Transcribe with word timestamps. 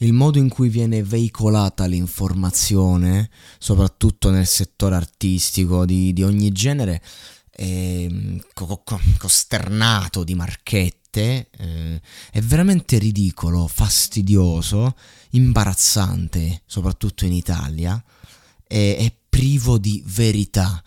Il 0.00 0.12
modo 0.12 0.38
in 0.38 0.48
cui 0.48 0.68
viene 0.68 1.02
veicolata 1.02 1.86
l'informazione, 1.86 3.30
soprattutto 3.58 4.30
nel 4.30 4.46
settore 4.46 4.94
artistico 4.94 5.84
di, 5.84 6.12
di 6.12 6.22
ogni 6.22 6.52
genere, 6.52 7.02
è 7.50 8.06
co- 8.54 8.82
co- 8.82 9.00
costernato 9.18 10.24
di 10.24 10.34
marchette, 10.34 11.50
eh, 11.50 12.00
è 12.30 12.40
veramente 12.40 12.98
ridicolo, 12.98 13.66
fastidioso, 13.66 14.96
imbarazzante, 15.30 16.62
soprattutto 16.64 17.26
in 17.26 17.32
Italia, 17.32 18.02
e 18.66 18.96
è 18.96 19.12
privo 19.28 19.76
di 19.76 20.02
verità. 20.06 20.82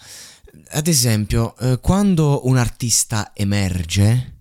Ad 0.70 0.88
esempio, 0.88 1.56
eh, 1.58 1.80
quando 1.80 2.48
un 2.48 2.58
artista 2.58 3.32
emerge, 3.36 4.33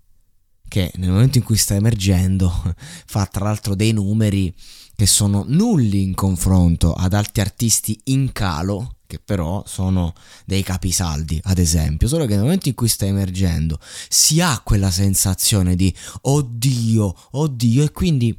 che 0.73 0.91
nel 0.95 1.11
momento 1.11 1.37
in 1.37 1.43
cui 1.43 1.55
sta 1.55 1.75
emergendo 1.75 2.51
fa 3.05 3.27
tra 3.27 3.43
l'altro 3.43 3.75
dei 3.75 3.91
numeri 3.91 4.51
che 4.95 5.05
sono 5.05 5.45
nulli 5.47 6.01
in 6.01 6.15
confronto 6.15 6.93
ad 6.93 7.13
altri 7.13 7.41
artisti 7.41 7.99
in 8.05 8.31
calo 8.31 8.95
che 9.05 9.19
però 9.23 9.63
sono 9.67 10.15
dei 10.43 10.63
capisaldi, 10.63 11.39
ad 11.43 11.59
esempio, 11.59 12.07
solo 12.07 12.25
che 12.25 12.33
nel 12.33 12.41
momento 12.41 12.69
in 12.69 12.73
cui 12.73 12.87
sta 12.87 13.05
emergendo 13.05 13.77
si 14.09 14.41
ha 14.41 14.59
quella 14.63 14.89
sensazione 14.89 15.75
di 15.75 15.93
oddio, 16.21 17.15
oddio 17.33 17.83
e 17.83 17.91
quindi 17.91 18.35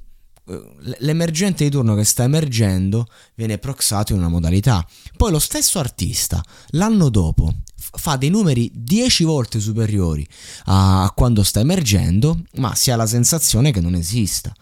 l'emergente 0.98 1.64
di 1.64 1.70
turno 1.70 1.94
che 1.94 2.04
sta 2.04 2.24
emergendo 2.24 3.06
viene 3.34 3.58
proxato 3.58 4.12
in 4.12 4.18
una 4.18 4.28
modalità. 4.28 4.86
Poi 5.16 5.30
lo 5.30 5.38
stesso 5.38 5.78
artista 5.78 6.42
l'anno 6.70 7.08
dopo 7.08 7.52
fa 7.96 8.16
dei 8.16 8.30
numeri 8.30 8.70
10 8.74 9.24
volte 9.24 9.60
superiori 9.60 10.26
a 10.64 11.10
quando 11.14 11.42
sta 11.42 11.60
emergendo, 11.60 12.42
ma 12.54 12.74
si 12.74 12.90
ha 12.90 12.96
la 12.96 13.06
sensazione 13.06 13.70
che 13.70 13.80
non 13.80 13.94
esista. 13.94 14.52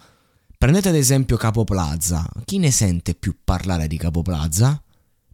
Prendete 0.57 0.91
ad 0.91 0.95
esempio 0.95 1.37
Capo 1.37 1.65
Plaza. 1.65 2.25
Chi 2.45 2.59
ne 2.59 2.71
sente 2.71 3.15
più 3.15 3.39
parlare 3.43 3.89
di 3.89 3.97
Capo 3.97 4.23
Plaza? 4.23 4.81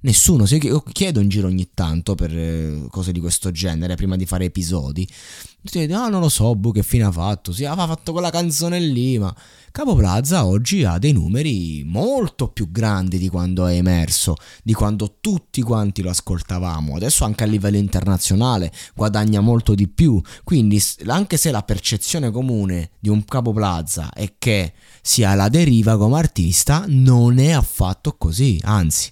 Nessuno, 0.01 0.47
se 0.47 0.57
io 0.57 0.81
chiedo 0.81 1.19
in 1.19 1.29
giro 1.29 1.49
ogni 1.49 1.71
tanto 1.75 2.15
per 2.15 2.37
eh, 2.37 2.87
cose 2.89 3.11
di 3.11 3.19
questo 3.19 3.51
genere, 3.51 3.97
prima 3.97 4.15
di 4.15 4.27
fare 4.27 4.45
episodi, 4.45 5.09
tutti 5.61 5.81
dicono, 5.81 6.05
ah 6.05 6.09
non 6.09 6.21
lo 6.21 6.29
so, 6.29 6.55
Bu 6.55 6.71
che 6.71 6.85
fine 6.85 7.03
ha 7.03 7.11
fatto, 7.11 7.53
sì, 7.53 7.65
aveva 7.65 7.89
fatto 7.89 8.13
quella 8.13 8.31
canzone 8.31 8.79
lì, 8.79 9.19
ma 9.19 9.35
Capo 9.73 9.97
Plaza 9.97 10.47
oggi 10.47 10.85
ha 10.85 10.99
dei 10.99 11.13
numeri 11.13 11.83
molto 11.85 12.47
più 12.47 12.71
grandi 12.71 13.19
di 13.19 13.29
quando 13.29 13.67
è 13.67 13.75
emerso, 13.75 14.37
di 14.63 14.73
quando 14.73 15.17
tutti 15.21 15.63
quanti 15.63 16.01
lo 16.03 16.11
ascoltavamo, 16.11 16.95
adesso 16.95 17.25
anche 17.25 17.43
a 17.43 17.47
livello 17.49 17.77
internazionale 17.77 18.73
guadagna 18.95 19.41
molto 19.41 19.75
di 19.75 19.89
più, 19.89 20.21
quindi 20.45 20.81
anche 21.07 21.37
se 21.37 21.51
la 21.51 21.63
percezione 21.65 22.31
comune 22.31 22.91
di 23.01 23.09
un 23.09 23.25
Capo 23.25 23.53
Plaza 23.53 24.13
è 24.13 24.35
che 24.39 24.75
sia 25.03 25.31
alla 25.31 25.49
deriva 25.49 25.99
come 25.99 26.19
artista, 26.19 26.85
non 26.87 27.41
è 27.41 27.51
affatto 27.51 28.15
così, 28.17 28.61
anzi 28.63 29.11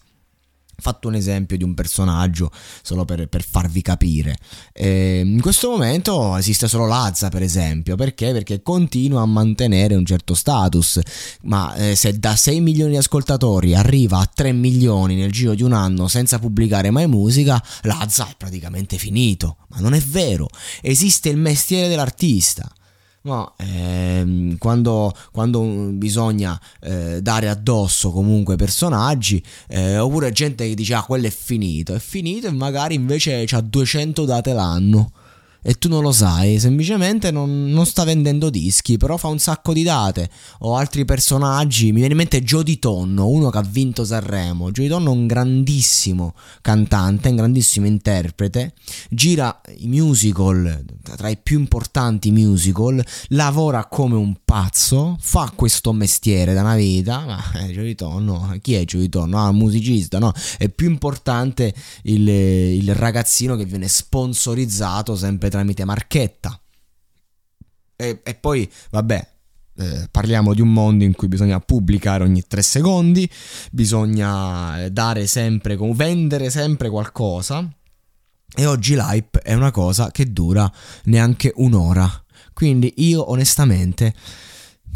fatto 0.78 1.09
un 1.09 1.14
esempio 1.14 1.56
di 1.56 1.64
un 1.64 1.75
personaggio 1.75 2.50
solo 2.82 3.04
per, 3.04 3.28
per 3.28 3.42
farvi 3.42 3.82
capire. 3.82 4.37
Eh, 4.72 5.22
in 5.25 5.41
questo 5.41 5.70
momento 5.70 6.37
esiste 6.37 6.69
solo 6.69 6.87
Lazza, 6.87 7.28
per 7.28 7.42
esempio, 7.42 7.97
perché? 7.97 8.32
Perché 8.32 8.62
continua 8.62 9.22
a 9.22 9.26
mantenere 9.26 9.94
un 9.94 10.04
certo 10.04 10.34
status, 10.34 11.00
ma 11.42 11.75
eh, 11.75 11.97
se 11.97 12.19
da 12.19 12.37
6 12.37 12.60
milioni 12.60 12.92
di 12.92 12.97
ascoltatori 12.97 13.75
arriva 13.75 14.19
a 14.19 14.31
3 14.32 14.53
milioni 14.53 15.14
nel 15.14 15.32
giro 15.32 15.54
di 15.54 15.62
un 15.62 15.72
anno 15.72 16.09
senza 16.09 16.38
pubblicare 16.38 16.91
mai 16.91 17.06
musica, 17.06 17.62
Lazza 17.82 18.28
è 18.28 18.34
praticamente 18.37 18.98
finito. 18.98 19.56
Ma 19.69 19.81
non 19.81 19.94
è 19.94 20.00
vero, 20.00 20.48
esiste 20.81 21.28
il 21.28 21.37
mestiere 21.37 21.88
dell'artista. 21.88 22.70
No, 23.26 23.54
ehm, 23.56 24.56
quando, 24.56 25.12
quando, 25.32 25.60
bisogna 25.94 26.56
eh, 26.81 27.20
dare 27.20 27.48
addosso 27.48 28.12
comunque 28.12 28.54
personaggi, 28.54 29.42
eh, 29.66 29.98
oppure 29.98 30.31
gente 30.31 30.69
che 30.69 30.76
dice 30.76 30.94
ah 30.94 31.03
quello 31.03 31.26
è 31.26 31.31
finito, 31.31 31.92
è 31.92 31.98
finito 31.98 32.47
e 32.47 32.53
magari 32.53 32.94
invece 32.94 33.44
ha 33.50 33.60
200 33.60 34.25
date 34.25 34.53
l'anno 34.53 35.10
e 35.69 35.75
tu 35.75 35.88
non 35.88 36.00
lo 36.00 36.12
sai, 36.12 36.60
semplicemente 36.60 37.32
non, 37.32 37.65
non, 37.65 37.87
sta 37.87 38.04
vendendo 38.04 38.50
dischi, 38.50 38.99
però 38.99 39.16
fa 39.16 39.27
un 39.27 39.41
sacco 39.41 39.72
di 39.72 39.82
date. 39.82 40.31
O 40.60 40.77
altri 40.77 41.04
personaggi, 41.04 41.87
mi 41.87 41.99
viene 41.99 42.12
in 42.12 42.19
mente 42.19 42.41
Joe 42.44 42.62
Di 42.62 42.78
Tonno, 42.78 43.27
uno 43.27 43.50
che 43.50 43.59
ha 43.59 43.66
vinto 43.69 44.05
Sanremo. 44.05 44.71
Joe 44.71 44.84
Di 44.84 44.91
Tonno 44.93 45.10
è 45.10 45.12
un 45.12 45.26
grandissimo 45.26 46.34
cantante, 46.60 47.31
un 47.31 47.34
grandissimo 47.34 47.87
interprete, 47.87 48.75
gira 49.10 49.60
i 49.78 49.88
musical, 49.88 50.84
tra 51.16 51.31
i 51.31 51.37
più 51.37 51.59
importanti 51.59 52.31
musical, 52.31 53.05
lavora 53.31 53.87
come 53.87 54.15
un 54.15 54.37
pazzo, 54.44 55.16
fa 55.19 55.50
questo 55.53 55.93
mestiere 55.93 56.55
da 56.55 56.60
una 56.60 56.76
vita, 56.76 57.25
ma 57.26 57.43
eh, 57.55 57.72
Joe 57.72 57.87
Di 57.87 57.97
Tonno, 57.97 58.56
chi 58.62 58.75
è 58.75 58.84
Joe 58.84 59.00
Di 59.00 59.09
Tonno? 59.09 59.44
Ah, 59.44 59.50
musicista, 59.50 60.21
no? 60.21 60.32
È 60.59 60.69
più 60.69 60.88
importante 60.88 61.75
il, 62.03 62.28
il 62.28 62.94
ragazzino 62.94 63.56
che 63.56 63.65
viene 63.65 63.88
sponsorizzato 63.88 65.16
sempre 65.16 65.55
tramite 65.56 65.84
marchetta. 65.84 66.61
E, 67.97 68.21
e 68.22 68.34
poi, 68.34 68.71
vabbè, 68.91 69.28
eh, 69.78 70.09
parliamo 70.11 70.53
di 70.53 70.61
un 70.61 70.72
mondo 70.72 71.05
in 71.05 71.15
cui 71.15 71.28
bisogna 71.28 71.61
pubblicare 71.61 72.25
ogni 72.25 72.43
tre 72.47 72.62
secondi, 72.62 73.28
bisogna 73.72 74.84
eh, 74.84 74.91
dare 74.91 75.26
sempre, 75.26 75.76
vendere 75.76 76.50
sempre 76.50 76.91
qualcosa. 76.91 77.69
E 78.58 78.67
oggi 78.67 78.94
l'hype 78.94 79.41
è 79.41 79.55
una 79.55 79.70
cosa 79.70 80.11
che 80.11 80.32
dura 80.32 80.70
neanche 81.05 81.53
un'ora. 81.56 82.11
Quindi 82.53 82.93
io 82.99 83.31
onestamente 83.31 84.14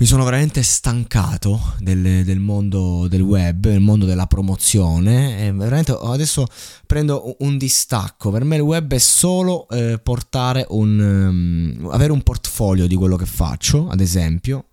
mi 0.01 0.07
sono 0.07 0.25
veramente 0.25 0.63
stancato 0.63 1.75
del, 1.79 2.25
del, 2.25 2.39
mondo 2.39 3.07
del 3.07 3.21
web, 3.21 3.67
del 3.67 3.81
mondo 3.81 4.07
della 4.07 4.27
promozione. 4.27 5.47
E 5.47 5.53
veramente 5.53 5.93
adesso 5.93 6.47
prendo 6.87 7.37
un 7.41 7.59
distacco. 7.59 8.31
Per 8.31 8.43
me 8.45 8.57
il 8.57 8.63
web 8.63 8.91
è 8.95 8.99
solo 8.99 9.69
eh, 9.69 10.01
portare 10.03 10.65
un. 10.71 10.99
Um, 11.79 11.91
avere 11.91 12.13
un 12.13 12.23
portfolio 12.23 12.87
di 12.87 12.95
quello 12.95 13.17
che 13.17 13.27
faccio, 13.27 13.91
ad 13.91 14.01
esempio. 14.01 14.69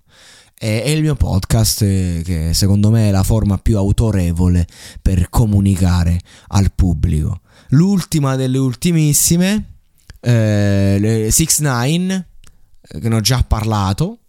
E, 0.57 0.94
il 0.94 1.01
mio 1.01 1.15
podcast, 1.15 1.81
eh, 1.81 2.21
che 2.24 2.53
secondo 2.53 2.89
me 2.89 3.09
è 3.09 3.12
la 3.12 3.24
forma 3.24 3.57
più 3.57 3.75
autorevole 3.77 4.65
per 5.01 5.27
comunicare 5.29 6.21
al 6.47 6.71
pubblico. 6.74 7.41
L'ultima 7.71 8.38
delle 8.38 8.59
ultimissime, 8.59 9.74
eh, 10.21 11.27
6 11.29 11.47
9 11.59 12.27
che 13.01 13.09
ne 13.09 13.15
ho 13.15 13.19
già 13.19 13.44
parlato 13.45 14.19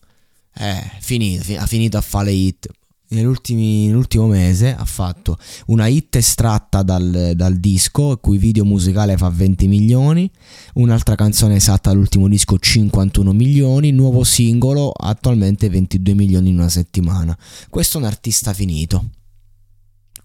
eh, 0.59 0.91
finito, 1.01 1.55
ha 1.57 1.67
finito 1.67 1.97
a 1.97 2.01
fare 2.01 2.33
hit. 2.33 2.69
nell'ultimo 3.11 4.27
mese 4.27 4.75
ha 4.75 4.85
fatto 4.85 5.39
una 5.67 5.87
hit 5.87 6.17
estratta 6.17 6.83
dal, 6.83 7.33
dal 7.35 7.57
disco, 7.57 8.13
il 8.13 8.19
cui 8.21 8.39
video 8.39 8.65
musicale 8.65 9.17
fa 9.17 9.29
20 9.29 9.67
milioni, 9.67 10.31
un'altra 10.75 11.15
canzone 11.15 11.57
esatta 11.57 11.91
dall'ultimo 11.91 12.29
disco 12.29 12.59
51 12.59 13.33
milioni, 13.33 13.93
nuovo 13.93 14.25
singolo 14.25 14.91
attualmente 14.91 15.71
22 15.71 16.15
milioni 16.15 16.51
in 16.51 16.59
una 16.59 16.69
settimana. 16.69 17.37
Questo 17.71 17.99
è 17.99 18.01
un 18.01 18.07
artista 18.07 18.53
finito. 18.53 19.11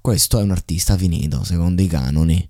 Questo 0.02 0.40
è 0.40 0.44
un 0.44 0.52
artista 0.52 0.98
finito, 0.98 1.44
secondo 1.46 1.82
i 1.82 1.88
canoni. 1.88 2.50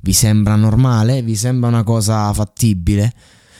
Vi 0.00 0.12
sembra 0.12 0.54
normale? 0.56 1.22
Vi 1.22 1.34
sembra 1.34 1.68
una 1.68 1.82
cosa 1.82 2.32
fattibile? 2.32 3.12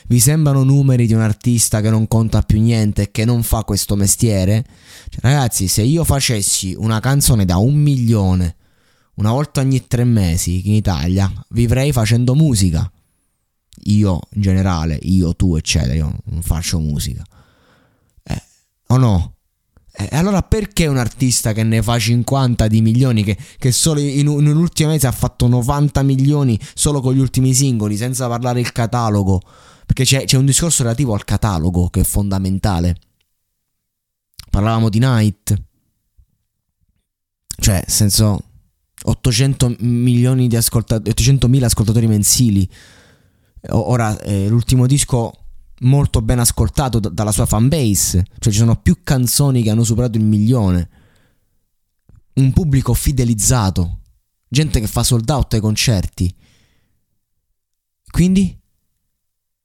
Vi 0.08 0.20
sembrano 0.20 0.62
numeri 0.62 1.06
di 1.06 1.12
un 1.12 1.20
artista 1.20 1.82
che 1.82 1.90
non 1.90 2.08
conta 2.08 2.40
più 2.40 2.58
niente 2.62 3.02
e 3.02 3.10
che 3.10 3.26
non 3.26 3.42
fa 3.42 3.62
questo 3.64 3.94
mestiere? 3.94 4.64
Cioè, 5.10 5.20
ragazzi, 5.20 5.68
se 5.68 5.82
io 5.82 6.02
facessi 6.02 6.74
una 6.74 6.98
canzone 6.98 7.44
da 7.44 7.58
un 7.58 7.74
milione 7.74 8.56
una 9.16 9.32
volta 9.32 9.60
ogni 9.60 9.86
tre 9.86 10.04
mesi 10.04 10.66
in 10.68 10.74
Italia, 10.74 11.30
vivrei 11.50 11.92
facendo 11.92 12.34
musica. 12.34 12.90
Io 13.84 14.20
in 14.30 14.40
generale, 14.40 14.98
io, 15.02 15.34
tu, 15.34 15.56
eccetera, 15.56 15.92
io 15.92 16.18
non 16.24 16.40
faccio 16.40 16.78
musica. 16.78 17.22
Eh, 18.22 18.42
o 18.86 18.96
no? 18.96 19.34
E 20.00 20.16
allora 20.16 20.42
perché 20.42 20.86
un 20.86 20.96
artista 20.96 21.52
che 21.52 21.64
ne 21.64 21.82
fa 21.82 21.98
50 21.98 22.68
di 22.68 22.80
milioni, 22.82 23.24
che, 23.24 23.36
che 23.58 23.72
solo 23.72 23.98
in, 23.98 24.28
in, 24.28 24.28
un 24.28 24.56
ultimo 24.56 24.90
mese 24.90 25.08
ha 25.08 25.12
fatto 25.12 25.48
90 25.48 26.04
milioni 26.04 26.58
solo 26.74 27.00
con 27.00 27.14
gli 27.14 27.18
ultimi 27.18 27.52
singoli, 27.52 27.96
senza 27.96 28.28
parlare 28.28 28.60
il 28.60 28.70
catalogo? 28.70 29.40
Perché 29.84 30.04
c'è, 30.04 30.24
c'è 30.24 30.36
un 30.36 30.46
discorso 30.46 30.84
relativo 30.84 31.14
al 31.14 31.24
catalogo 31.24 31.88
che 31.88 32.02
è 32.02 32.04
fondamentale. 32.04 32.94
Parlavamo 34.48 34.88
di 34.88 35.00
Night. 35.00 35.62
Cioè, 37.60 37.82
senso, 37.88 38.40
800 39.02 39.76
milioni 39.80 40.46
di 40.46 40.54
ascoltatori, 40.54 41.10
800 41.10 41.48
mila 41.48 41.66
ascoltatori 41.66 42.06
mensili. 42.06 42.70
Ora, 43.70 44.16
eh, 44.20 44.46
l'ultimo 44.46 44.86
disco 44.86 45.32
molto 45.80 46.22
ben 46.22 46.38
ascoltato 46.38 46.98
d- 46.98 47.10
dalla 47.10 47.32
sua 47.32 47.46
fanbase, 47.46 48.24
cioè 48.38 48.52
ci 48.52 48.58
sono 48.58 48.76
più 48.76 49.02
canzoni 49.02 49.62
che 49.62 49.70
hanno 49.70 49.84
superato 49.84 50.18
il 50.18 50.24
milione, 50.24 50.88
un 52.34 52.52
pubblico 52.52 52.94
fidelizzato, 52.94 54.00
gente 54.48 54.80
che 54.80 54.86
fa 54.86 55.02
sold 55.02 55.28
out 55.28 55.54
ai 55.54 55.60
concerti. 55.60 56.34
Quindi 58.10 58.58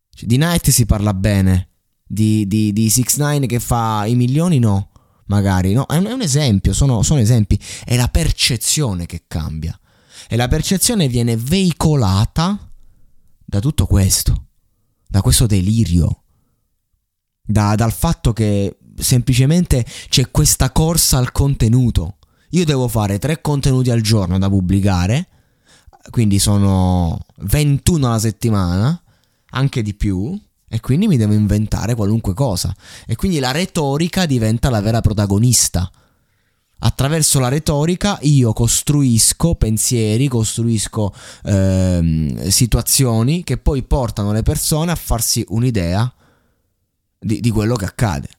cioè, 0.09 0.27
di 0.27 0.37
Night 0.37 0.69
si 0.69 0.85
parla 0.85 1.13
bene, 1.13 1.69
di, 2.05 2.45
di, 2.47 2.73
di 2.73 2.89
6 2.89 3.05
9 3.17 3.45
che 3.47 3.59
fa 3.59 4.05
i 4.05 4.15
milioni 4.15 4.59
no, 4.59 4.91
magari, 5.25 5.73
no, 5.73 5.85
è 5.85 5.97
un, 5.97 6.05
è 6.05 6.11
un 6.11 6.21
esempio, 6.21 6.73
sono, 6.73 7.01
sono 7.01 7.19
esempi, 7.19 7.59
è 7.85 7.95
la 7.95 8.07
percezione 8.07 9.05
che 9.05 9.23
cambia. 9.27 9.77
E 10.27 10.35
la 10.35 10.47
percezione 10.47 11.07
viene 11.07 11.35
veicolata 11.35 12.71
da 13.45 13.59
tutto 13.59 13.85
questo 13.85 14.47
da 15.13 15.21
questo 15.21 15.45
delirio, 15.45 16.23
da, 17.39 17.75
dal 17.75 17.91
fatto 17.91 18.33
che 18.33 18.79
semplicemente 18.95 19.85
c'è 20.09 20.31
questa 20.31 20.71
corsa 20.71 21.19
al 21.19 21.31
contenuto. 21.31 22.17
Io 22.49 22.65
devo 22.65 22.87
fare 22.87 23.19
tre 23.19 23.39
contenuti 23.39 23.91
al 23.91 24.01
giorno 24.01 24.39
da 24.39 24.49
pubblicare, 24.49 25.27
quindi 26.09 26.39
sono 26.39 27.27
21 27.41 28.07
alla 28.07 28.17
settimana, 28.17 28.99
anche 29.51 29.83
di 29.83 29.93
più, 29.93 30.35
e 30.67 30.79
quindi 30.79 31.05
mi 31.05 31.17
devo 31.17 31.33
inventare 31.33 31.93
qualunque 31.93 32.33
cosa. 32.33 32.75
E 33.05 33.15
quindi 33.15 33.37
la 33.37 33.51
retorica 33.51 34.25
diventa 34.25 34.71
la 34.71 34.81
vera 34.81 34.99
protagonista 34.99 35.91
attraverso 36.85 37.39
la 37.39 37.47
retorica 37.47 38.17
io 38.21 38.53
costruisco 38.53 39.55
pensieri, 39.55 40.27
costruisco 40.27 41.13
ehm, 41.43 42.47
situazioni 42.47 43.43
che 43.43 43.57
poi 43.57 43.83
portano 43.83 44.31
le 44.31 44.43
persone 44.43 44.91
a 44.91 44.95
farsi 44.95 45.43
un'idea 45.49 46.13
di, 47.19 47.39
di 47.39 47.49
quello 47.51 47.75
che 47.75 47.85
accade. 47.85 48.29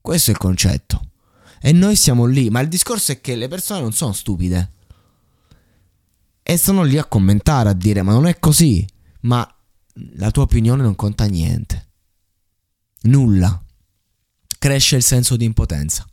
Questo 0.00 0.30
è 0.30 0.32
il 0.32 0.40
concetto. 0.40 1.08
E 1.60 1.72
noi 1.72 1.94
siamo 1.94 2.24
lì, 2.24 2.48
ma 2.48 2.60
il 2.60 2.68
discorso 2.68 3.12
è 3.12 3.20
che 3.20 3.36
le 3.36 3.48
persone 3.48 3.82
non 3.82 3.92
sono 3.92 4.12
stupide. 4.12 4.72
E 6.42 6.56
sono 6.56 6.82
lì 6.82 6.96
a 6.96 7.04
commentare, 7.04 7.68
a 7.68 7.74
dire 7.74 8.00
ma 8.00 8.12
non 8.12 8.26
è 8.26 8.38
così, 8.38 8.86
ma 9.20 9.46
la 10.14 10.30
tua 10.30 10.44
opinione 10.44 10.82
non 10.82 10.96
conta 10.96 11.26
niente. 11.26 11.88
Nulla. 13.02 13.62
Cresce 14.58 14.96
il 14.96 15.02
senso 15.02 15.36
di 15.36 15.44
impotenza 15.44 16.06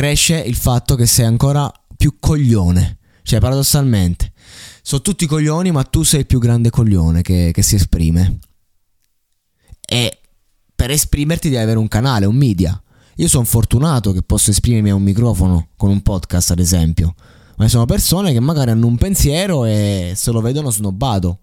cresce 0.00 0.38
il 0.38 0.54
fatto 0.54 0.94
che 0.94 1.04
sei 1.04 1.26
ancora 1.26 1.70
più 1.94 2.16
coglione. 2.18 3.00
Cioè, 3.22 3.38
paradossalmente, 3.38 4.32
sono 4.80 5.02
tutti 5.02 5.26
coglioni, 5.26 5.72
ma 5.72 5.84
tu 5.84 6.04
sei 6.04 6.20
il 6.20 6.26
più 6.26 6.38
grande 6.38 6.70
coglione 6.70 7.20
che, 7.20 7.50
che 7.52 7.60
si 7.60 7.74
esprime. 7.74 8.38
E 9.78 10.20
per 10.74 10.90
esprimerti 10.90 11.50
devi 11.50 11.60
avere 11.60 11.78
un 11.78 11.88
canale, 11.88 12.24
un 12.24 12.34
media. 12.34 12.82
Io 13.16 13.28
sono 13.28 13.44
fortunato 13.44 14.12
che 14.12 14.22
posso 14.22 14.50
esprimermi 14.50 14.88
a 14.88 14.94
un 14.94 15.02
microfono 15.02 15.68
con 15.76 15.90
un 15.90 16.00
podcast, 16.00 16.52
ad 16.52 16.60
esempio. 16.60 17.14
Ma 17.58 17.68
sono 17.68 17.84
persone 17.84 18.32
che 18.32 18.40
magari 18.40 18.70
hanno 18.70 18.86
un 18.86 18.96
pensiero 18.96 19.66
e 19.66 20.14
se 20.16 20.30
lo 20.30 20.40
vedono 20.40 20.70
snobbato. 20.70 21.40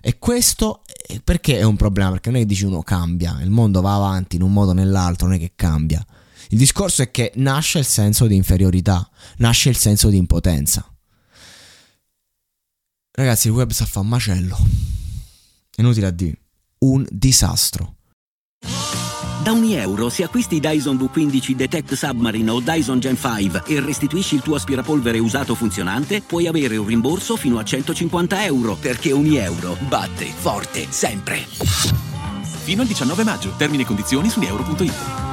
E 0.00 0.18
questo 0.18 0.84
perché 1.22 1.58
è 1.58 1.64
un 1.64 1.76
problema? 1.76 2.12
Perché 2.12 2.30
non 2.30 2.38
è 2.38 2.42
che 2.44 2.48
dici 2.48 2.64
uno 2.64 2.80
cambia, 2.80 3.38
il 3.42 3.50
mondo 3.50 3.82
va 3.82 3.94
avanti 3.94 4.36
in 4.36 4.42
un 4.42 4.54
modo 4.54 4.70
o 4.70 4.74
nell'altro, 4.74 5.26
non 5.26 5.36
è 5.36 5.38
che 5.38 5.52
cambia. 5.54 6.02
Il 6.52 6.58
discorso 6.58 7.02
è 7.02 7.10
che 7.10 7.32
nasce 7.36 7.78
il 7.78 7.84
senso 7.84 8.26
di 8.26 8.34
inferiorità, 8.34 9.08
nasce 9.36 9.68
il 9.68 9.76
senso 9.76 10.08
di 10.08 10.16
impotenza. 10.16 10.84
Ragazzi, 13.12 13.46
il 13.46 13.52
web 13.52 13.70
sta 13.70 13.86
a 13.92 14.00
un 14.00 14.08
macello. 14.08 14.58
Inutile 15.76 16.06
a 16.06 16.10
dire. 16.10 16.38
Un 16.78 17.06
disastro. 17.08 17.94
Da 19.42 19.52
ogni 19.52 19.74
euro, 19.74 20.08
se 20.08 20.24
acquisti 20.24 20.58
Dyson 20.58 20.96
V15 20.96 21.52
Detect 21.52 21.94
Submarine 21.94 22.50
o 22.50 22.60
Dyson 22.60 22.98
Gen 22.98 23.16
5 23.16 23.62
e 23.66 23.80
restituisci 23.80 24.34
il 24.34 24.42
tuo 24.42 24.56
aspirapolvere 24.56 25.18
usato 25.18 25.54
funzionante, 25.54 26.20
puoi 26.20 26.48
avere 26.48 26.76
un 26.76 26.86
rimborso 26.86 27.36
fino 27.36 27.58
a 27.58 27.64
150 27.64 28.44
euro, 28.44 28.74
perché 28.74 29.12
ogni 29.12 29.36
euro 29.36 29.76
batte 29.86 30.26
forte 30.26 30.86
sempre. 30.90 31.46
Fino 31.46 32.82
al 32.82 32.88
19 32.88 33.22
maggio. 33.22 33.54
Termini 33.56 33.82
e 33.82 33.86
condizioni 33.86 34.28
su 34.28 34.40
euro.it. 34.40 35.29